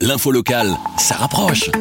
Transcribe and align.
L'info 0.00 0.30
locale, 0.30 0.76
ça 0.96 1.16
rapproche. 1.16 1.72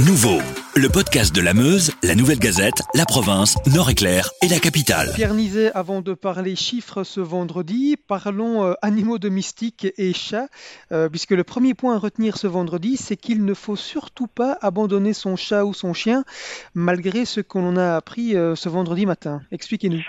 Nouveau, 0.00 0.42
le 0.80 0.88
podcast 0.88 1.36
de 1.36 1.42
la 1.42 1.52
Meuse, 1.52 1.92
la 2.02 2.14
Nouvelle 2.14 2.38
Gazette, 2.38 2.80
la 2.94 3.04
province, 3.04 3.58
Nord-Éclair 3.66 4.30
et 4.42 4.48
la 4.48 4.58
capitale. 4.58 5.08
Pierre 5.14 5.34
Nizet, 5.34 5.70
avant 5.74 6.00
de 6.00 6.14
parler 6.14 6.56
chiffres 6.56 7.04
ce 7.04 7.20
vendredi, 7.20 7.96
parlons 8.08 8.64
euh, 8.64 8.72
animaux 8.80 9.18
domestiques 9.18 9.88
et 9.98 10.14
chats, 10.14 10.46
euh, 10.90 11.10
puisque 11.10 11.32
le 11.32 11.44
premier 11.44 11.74
point 11.74 11.96
à 11.96 11.98
retenir 11.98 12.38
ce 12.38 12.46
vendredi, 12.46 12.96
c'est 12.96 13.18
qu'il 13.18 13.44
ne 13.44 13.52
faut 13.52 13.76
surtout 13.76 14.26
pas 14.26 14.56
abandonner 14.62 15.12
son 15.12 15.36
chat 15.36 15.66
ou 15.66 15.74
son 15.74 15.92
chien, 15.92 16.24
malgré 16.74 17.26
ce 17.26 17.42
qu'on 17.42 17.76
a 17.76 17.96
appris 17.96 18.34
euh, 18.34 18.54
ce 18.54 18.70
vendredi 18.70 19.04
matin. 19.04 19.42
Expliquez-nous. 19.52 20.00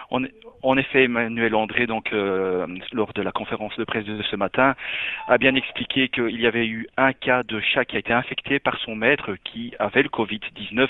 En 0.64 0.78
effet, 0.78 1.06
Emmanuel 1.06 1.56
André, 1.56 1.88
donc 1.88 2.14
euh, 2.14 2.68
lors 2.92 3.14
de 3.14 3.22
la 3.22 3.32
conférence 3.32 3.76
de 3.78 3.84
presse 3.84 4.06
de 4.06 4.22
ce 4.22 4.36
matin, 4.36 4.76
a 5.28 5.38
bien 5.38 5.56
expliqué 5.56 6.10
qu'il 6.10 6.40
y 6.40 6.46
avait 6.46 6.68
eu 6.68 6.88
un 6.98 7.14
cas 7.14 7.42
de 7.44 7.60
chat 7.60 7.86
qui 7.86 7.96
a 7.96 8.00
été 8.00 8.14
infecté 8.14 8.60
par 8.60 8.78
son 8.80 8.96
maître 8.96 9.36
qui 9.44 9.74
avait 9.80 10.04
le 10.04 10.10
Covid-19. 10.62 10.88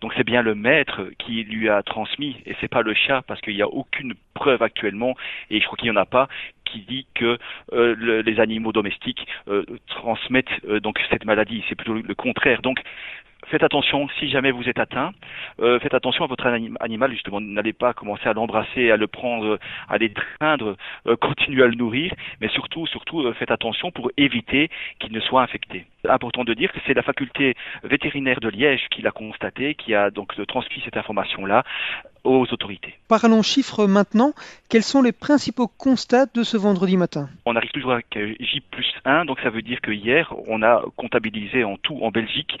Donc 0.00 0.12
c'est 0.16 0.24
bien 0.24 0.42
le 0.42 0.54
maître 0.54 1.02
qui 1.18 1.44
lui 1.44 1.68
a 1.68 1.82
transmis 1.82 2.36
et 2.46 2.54
c'est 2.60 2.68
pas 2.68 2.82
le 2.82 2.94
chat 2.94 3.22
parce 3.22 3.40
qu'il 3.40 3.54
n'y 3.54 3.62
a 3.62 3.68
aucune 3.68 4.14
preuve 4.34 4.62
actuellement 4.62 5.14
et 5.50 5.60
je 5.60 5.66
crois 5.66 5.76
qu'il 5.76 5.90
n'y 5.90 5.96
en 5.96 6.00
a 6.00 6.06
pas 6.06 6.28
qui 6.64 6.80
dit 6.80 7.06
que 7.14 7.38
euh, 7.72 8.22
les 8.22 8.40
animaux 8.40 8.72
domestiques 8.72 9.26
euh, 9.48 9.64
transmettent 9.86 10.66
donc 10.82 10.98
cette 11.10 11.24
maladie. 11.24 11.62
C'est 11.68 11.74
plutôt 11.74 11.94
le 11.94 12.14
contraire. 12.14 12.62
Donc 12.62 12.80
faites 13.46 13.62
attention 13.62 14.08
si 14.18 14.28
jamais 14.28 14.50
vous 14.50 14.68
êtes 14.68 14.78
atteint. 14.78 15.12
Euh, 15.60 15.78
faites 15.80 15.94
attention 15.94 16.24
à 16.24 16.26
votre 16.26 16.46
animal, 16.80 17.12
justement. 17.12 17.40
N'allez 17.40 17.72
pas 17.72 17.92
commencer 17.92 18.28
à 18.28 18.32
l'embrasser, 18.32 18.90
à 18.90 18.96
le 18.96 19.06
prendre, 19.06 19.58
à 19.88 19.98
l'étreindre, 19.98 20.76
euh, 21.06 21.16
continuez 21.20 21.62
à 21.62 21.66
le 21.66 21.74
nourrir, 21.74 22.12
mais 22.40 22.48
surtout, 22.48 22.86
surtout, 22.86 23.22
euh, 23.22 23.32
faites 23.34 23.50
attention 23.50 23.90
pour 23.90 24.10
éviter 24.16 24.70
qu'il 24.98 25.12
ne 25.12 25.20
soit 25.20 25.42
infecté. 25.42 25.86
Important 26.08 26.44
de 26.44 26.54
dire 26.54 26.72
que 26.72 26.78
c'est 26.86 26.94
la 26.94 27.02
faculté 27.02 27.54
vétérinaire 27.82 28.40
de 28.40 28.48
Liège 28.48 28.88
qui 28.90 29.02
l'a 29.02 29.10
constaté, 29.10 29.74
qui 29.74 29.94
a 29.94 30.10
donc 30.10 30.34
transmis 30.46 30.82
cette 30.84 30.96
information-là 30.96 31.64
aux 32.24 32.46
autorités. 32.52 32.94
Parlons 33.08 33.42
chiffres 33.42 33.86
maintenant. 33.86 34.32
Quels 34.68 34.82
sont 34.82 35.02
les 35.02 35.12
principaux 35.12 35.68
constats 35.68 36.26
de 36.26 36.42
ce 36.42 36.56
vendredi 36.56 36.96
matin 36.96 37.28
On 37.44 37.54
arrive 37.54 37.70
toujours 37.70 37.92
avec 37.92 38.06
J 38.40 38.60
plus 38.70 38.92
1, 39.04 39.26
donc 39.26 39.38
ça 39.40 39.50
veut 39.50 39.62
dire 39.62 39.80
que 39.80 39.90
hier, 39.90 40.34
on 40.48 40.62
a 40.62 40.82
comptabilisé 40.96 41.64
en 41.64 41.76
tout 41.76 41.98
en 42.02 42.10
Belgique 42.10 42.58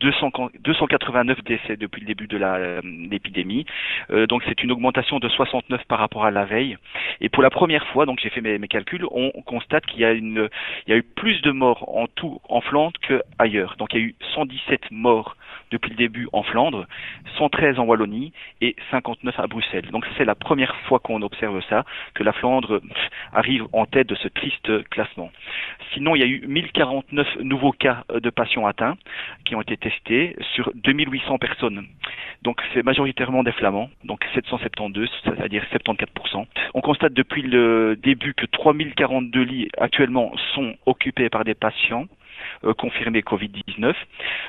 289 0.00 1.44
décès 1.44 1.76
depuis 1.76 2.00
le 2.00 2.06
début 2.06 2.26
de 2.26 2.38
euh, 2.42 2.80
l'épidémie. 2.84 3.64
Euh, 4.10 4.26
donc 4.26 4.42
c'est 4.46 4.62
une 4.62 4.72
augmentation 4.72 5.18
de 5.18 5.28
69 5.28 5.84
par 5.86 5.98
rapport 5.98 6.24
à 6.24 6.30
la 6.30 6.44
veille. 6.44 6.76
Et 7.20 7.28
pour 7.28 7.42
la 7.42 7.50
première 7.50 7.86
fois, 7.88 8.06
donc 8.06 8.18
j'ai 8.22 8.30
fait 8.30 8.40
mes, 8.40 8.68
calculs, 8.68 9.06
on 9.10 9.30
constate 9.46 9.86
qu'il 9.86 10.00
y 10.00 10.04
a 10.04 10.12
une, 10.12 10.48
il 10.86 10.90
y 10.90 10.92
a 10.92 10.96
eu 10.96 11.02
plus 11.02 11.40
de 11.42 11.52
morts 11.52 11.88
en 11.96 12.06
tout 12.06 12.40
en 12.48 12.60
Flandre 12.60 12.98
qu'ailleurs. 13.00 13.76
Donc 13.78 13.94
il 13.94 14.00
y 14.00 14.02
a 14.02 14.06
eu 14.06 14.14
117 14.34 14.90
morts 14.90 15.36
depuis 15.74 15.90
le 15.90 15.96
début 15.96 16.28
en 16.32 16.44
Flandre, 16.44 16.86
113 17.36 17.80
en 17.80 17.84
Wallonie 17.84 18.32
et 18.60 18.76
59 18.92 19.38
à 19.40 19.46
Bruxelles. 19.48 19.90
Donc 19.90 20.06
c'est 20.16 20.24
la 20.24 20.36
première 20.36 20.74
fois 20.86 21.00
qu'on 21.00 21.20
observe 21.22 21.60
ça, 21.68 21.84
que 22.14 22.22
la 22.22 22.32
Flandre 22.32 22.80
arrive 23.32 23.64
en 23.72 23.84
tête 23.84 24.08
de 24.08 24.14
ce 24.14 24.28
triste 24.28 24.88
classement. 24.90 25.30
Sinon, 25.92 26.14
il 26.14 26.20
y 26.20 26.22
a 26.22 26.26
eu 26.26 26.46
1049 26.46 27.40
nouveaux 27.40 27.72
cas 27.72 28.04
de 28.14 28.30
patients 28.30 28.66
atteints 28.66 28.96
qui 29.44 29.56
ont 29.56 29.60
été 29.60 29.76
testés 29.76 30.36
sur 30.54 30.70
2800 30.74 31.38
personnes. 31.38 31.86
Donc 32.42 32.60
c'est 32.72 32.84
majoritairement 32.84 33.42
des 33.42 33.52
flamands, 33.52 33.90
donc 34.04 34.20
772, 34.34 35.10
c'est-à-dire 35.24 35.64
74%. 35.72 36.46
On 36.74 36.80
constate 36.80 37.14
depuis 37.14 37.42
le 37.42 37.96
début 38.00 38.34
que 38.34 38.46
3042 38.46 39.42
lits 39.42 39.68
actuellement 39.78 40.32
sont 40.54 40.74
occupés 40.86 41.30
par 41.30 41.44
des 41.44 41.54
patients 41.54 42.04
euh, 42.04 42.23
confirmés 42.72 43.20
Covid-19, 43.20 43.94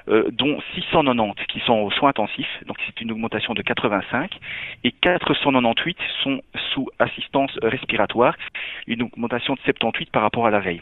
euh, 0.07 0.29
dont 0.31 0.59
690 0.75 1.45
qui 1.47 1.59
sont 1.61 1.73
aux 1.73 1.91
soins 1.91 2.09
intensifs, 2.09 2.63
donc 2.65 2.77
c'est 2.85 3.01
une 3.01 3.11
augmentation 3.11 3.53
de 3.53 3.61
85, 3.61 4.31
et 4.83 4.91
498 4.91 5.97
sont 6.23 6.41
sous 6.73 6.87
assistance 6.99 7.51
respiratoire, 7.61 8.35
une 8.87 9.03
augmentation 9.03 9.55
de 9.55 9.59
78 9.59 10.11
par 10.11 10.21
rapport 10.21 10.47
à 10.47 10.51
la 10.51 10.59
veille. 10.59 10.81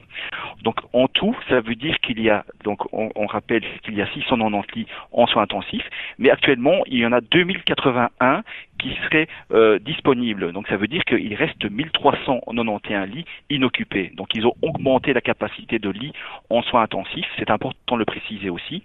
Donc 0.63 0.75
en 0.93 1.07
tout, 1.07 1.35
ça 1.49 1.61
veut 1.61 1.75
dire 1.75 1.97
qu'il 1.99 2.21
y 2.21 2.29
a, 2.29 2.45
donc 2.63 2.81
on, 2.93 3.25
rappelle 3.25 3.63
qu'il 3.83 3.95
y 3.95 4.01
a 4.01 4.07
690 4.07 4.75
lits 4.75 4.87
en 5.11 5.25
soins 5.25 5.43
intensifs, 5.43 5.89
mais 6.19 6.29
actuellement 6.29 6.83
il 6.87 6.99
y 6.99 7.05
en 7.05 7.11
a 7.11 7.21
2081 7.21 8.43
qui 8.83 8.93
seraient 9.05 9.27
euh, 9.51 9.79
disponibles. 9.79 10.51
Donc 10.51 10.67
ça 10.67 10.75
veut 10.75 10.87
dire 10.87 11.03
qu'il 11.05 11.33
reste 11.35 11.63
1391 11.63 13.07
lits 13.07 13.25
inoccupés. 13.49 14.11
Donc 14.15 14.35
ils 14.35 14.45
ont 14.45 14.55
augmenté 14.61 15.13
la 15.13 15.21
capacité 15.21 15.79
de 15.79 15.89
lits 15.89 16.11
en 16.49 16.61
soins 16.63 16.83
intensifs, 16.83 17.25
c'est 17.37 17.49
important 17.49 17.95
de 17.95 17.99
le 17.99 18.05
préciser 18.05 18.49
aussi. 18.49 18.83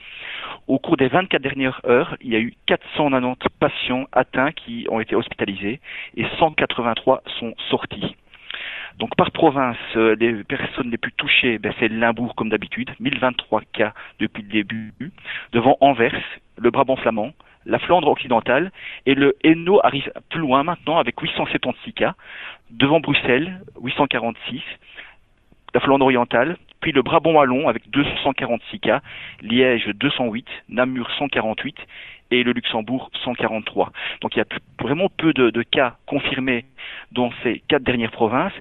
Au 0.69 0.78
cours 0.78 0.97
des 0.97 1.09
24 1.09 1.42
dernières 1.42 1.81
heures, 1.84 2.16
il 2.20 2.32
y 2.32 2.36
a 2.36 2.38
eu 2.38 2.54
490 2.66 3.36
patients 3.59 4.06
atteints 4.12 4.53
qui 4.53 4.86
ont 4.88 5.00
été 5.00 5.16
hospitalisés 5.16 5.81
et 6.16 6.25
183 6.38 7.22
sont 7.41 7.54
sortis. 7.69 8.15
Donc 8.98 9.15
par 9.16 9.32
province, 9.32 9.76
euh, 9.97 10.15
les 10.19 10.44
personnes 10.44 10.91
les 10.91 10.97
plus 10.97 11.12
touchées, 11.12 11.59
ben, 11.59 11.72
c'est 11.78 11.88
Limbourg 11.88 12.34
comme 12.36 12.50
d'habitude, 12.50 12.91
1023 13.00 13.62
cas 13.72 13.92
depuis 14.20 14.42
le 14.42 14.48
début, 14.48 14.92
devant 15.53 15.76
Anvers, 15.80 16.20
le 16.56 16.70
Brabant 16.70 16.97
flamand, 16.97 17.32
la 17.68 17.78
Flandre 17.78 18.08
occidentale, 18.08 18.72
et 19.06 19.14
le 19.14 19.36
Hainaut 19.44 19.80
arrive 19.84 20.10
plus 20.30 20.40
loin 20.40 20.64
maintenant 20.64 20.98
avec 20.98 21.20
876 21.20 21.92
cas, 21.92 22.14
devant 22.70 22.98
Bruxelles, 22.98 23.60
846, 23.80 24.62
la 25.74 25.80
Flandre 25.80 26.06
orientale, 26.06 26.56
puis 26.80 26.92
le 26.92 27.02
Brabant 27.02 27.32
wallon 27.32 27.68
avec 27.68 27.90
246 27.90 28.80
cas, 28.80 29.02
Liège 29.42 29.86
208, 29.94 30.46
Namur 30.70 31.10
148 31.18 31.76
et 32.30 32.42
le 32.42 32.52
Luxembourg 32.52 33.10
143. 33.24 33.92
Donc 34.20 34.34
il 34.34 34.38
y 34.38 34.42
a 34.42 34.46
vraiment 34.80 35.08
peu 35.08 35.32
de, 35.32 35.62
cas 35.62 35.96
confirmés 36.06 36.64
dans 37.12 37.30
ces 37.42 37.62
quatre 37.68 37.82
dernières 37.82 38.12
provinces. 38.12 38.52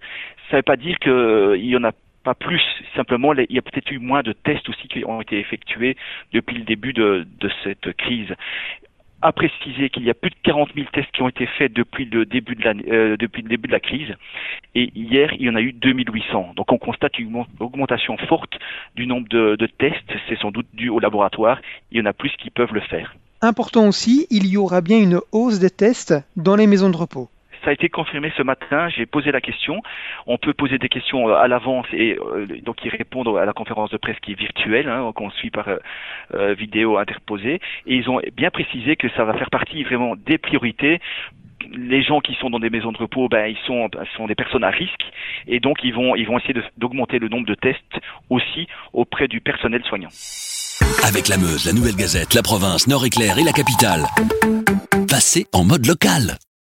Ça 0.49 0.53
ne 0.53 0.57
veut 0.57 0.63
pas 0.63 0.77
dire 0.77 0.97
qu'il 0.99 1.11
euh, 1.11 1.57
y 1.57 1.75
en 1.77 1.83
a 1.83 1.91
pas 2.23 2.33
plus. 2.33 2.63
Simplement, 2.95 3.33
il 3.33 3.45
y 3.49 3.57
a 3.59 3.61
peut-être 3.61 3.91
eu 3.91 3.99
moins 3.99 4.23
de 4.23 4.33
tests 4.33 4.67
aussi 4.69 4.87
qui 4.87 5.05
ont 5.05 5.21
été 5.21 5.39
effectués 5.39 5.95
depuis 6.33 6.57
le 6.57 6.63
début 6.63 6.93
de 6.93 7.25
cette 7.63 7.93
crise 7.93 8.33
à 9.21 9.31
préciser 9.31 9.89
qu'il 9.89 10.03
y 10.03 10.09
a 10.09 10.13
plus 10.13 10.29
de 10.29 10.35
40 10.43 10.69
000 10.75 10.87
tests 10.93 11.11
qui 11.11 11.21
ont 11.21 11.29
été 11.29 11.47
faits 11.57 11.73
depuis 11.73 12.05
le 12.05 12.25
début 12.25 12.55
de 12.55 12.63
la, 12.63 12.73
euh, 12.91 13.17
depuis 13.17 13.41
le 13.41 13.49
début 13.49 13.67
de 13.67 13.73
la 13.73 13.79
crise. 13.79 14.13
Et 14.75 14.91
hier, 14.95 15.33
il 15.33 15.47
y 15.47 15.49
en 15.49 15.55
a 15.55 15.61
eu 15.61 15.73
2800. 15.73 16.53
Donc 16.55 16.71
on 16.71 16.77
constate 16.77 17.17
une 17.17 17.43
augmentation 17.59 18.17
forte 18.17 18.53
du 18.95 19.07
nombre 19.07 19.27
de, 19.29 19.55
de 19.55 19.65
tests. 19.65 20.11
C'est 20.29 20.37
sans 20.39 20.51
doute 20.51 20.67
dû 20.73 20.89
au 20.89 20.99
laboratoire. 20.99 21.59
Il 21.91 21.97
y 21.97 22.01
en 22.01 22.05
a 22.05 22.13
plus 22.13 22.31
qui 22.37 22.49
peuvent 22.49 22.73
le 22.73 22.81
faire. 22.81 23.15
Important 23.41 23.87
aussi, 23.87 24.27
il 24.29 24.47
y 24.47 24.57
aura 24.57 24.81
bien 24.81 24.99
une 24.99 25.19
hausse 25.31 25.59
des 25.59 25.69
tests 25.69 26.15
dans 26.35 26.55
les 26.55 26.67
maisons 26.67 26.89
de 26.89 26.97
repos 26.97 27.29
ça 27.67 27.71
a 27.71 27.73
été 27.73 27.89
confirmé 27.89 28.31
ce 28.37 28.43
matin. 28.43 28.87
J'ai 28.87 29.05
posé 29.05 29.29
la 29.29 29.41
question. 29.41 29.81
On 30.25 30.37
peut 30.37 30.53
poser 30.53 30.77
des 30.77 30.87
questions 30.87 31.27
euh, 31.27 31.33
à 31.33 31.49
l'avance 31.49 31.85
et 31.91 32.17
euh, 32.17 32.47
donc 32.63 32.85
y 32.85 32.87
répondre 32.87 33.37
à 33.37 33.43
la 33.43 33.51
conférence 33.51 33.89
de 33.89 33.97
presse 33.97 34.15
qui 34.21 34.31
est 34.31 34.39
virtuelle, 34.39 34.87
hein, 34.87 35.11
qu'on 35.13 35.29
suit 35.31 35.49
par 35.49 35.67
euh, 35.67 36.53
vidéo 36.53 36.97
interposée. 36.97 37.59
Et 37.85 37.95
ils 37.97 38.09
ont 38.09 38.21
bien 38.37 38.51
précisé 38.51 38.95
que 38.95 39.09
ça 39.09 39.25
va 39.25 39.33
faire 39.33 39.49
partie 39.49 39.83
vraiment 39.83 40.15
des 40.15 40.37
priorités 40.37 41.01
les 41.73 42.01
gens 42.03 42.21
qui 42.21 42.35
sont 42.35 42.49
dans 42.49 42.59
des 42.59 42.69
maisons 42.69 42.93
de 42.93 42.97
repos, 42.97 43.27
ben, 43.27 43.47
ils 43.47 43.57
sont, 43.65 43.89
sont 44.15 44.27
des 44.27 44.35
personnes 44.35 44.63
à 44.63 44.69
risque 44.69 45.03
et 45.47 45.59
donc 45.59 45.79
ils 45.83 45.93
vont, 45.93 46.15
ils 46.15 46.25
vont 46.25 46.37
essayer 46.37 46.53
d'augmenter 46.77 47.19
le 47.19 47.27
nombre 47.27 47.47
de 47.47 47.55
tests 47.55 47.81
aussi 48.29 48.67
auprès 48.93 49.27
du 49.27 49.41
personnel 49.41 49.83
soignant. 49.83 50.09
Avec 51.05 51.27
la 51.27 51.37
Meuse, 51.37 51.65
la 51.65 51.73
Nouvelle 51.73 51.97
Gazette, 51.97 52.35
la 52.35 52.43
province, 52.43 52.87
Nord-Éclair 52.87 53.37
et 53.39 53.43
la 53.43 53.51
capitale, 53.51 54.03
passez 55.09 55.47
en 55.51 55.65
mode 55.65 55.85
local. 55.87 56.37